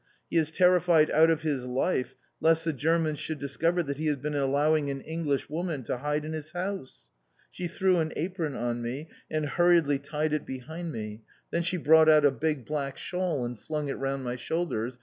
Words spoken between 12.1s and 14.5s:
a big black shawl and flung it round my